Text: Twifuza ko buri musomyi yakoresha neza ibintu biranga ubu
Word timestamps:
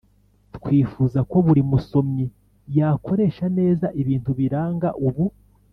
Twifuza 0.55 1.19
ko 1.29 1.37
buri 1.45 1.61
musomyi 1.71 2.25
yakoresha 2.77 3.45
neza 3.57 3.87
ibintu 4.01 4.31
biranga 4.39 4.89
ubu 5.07 5.25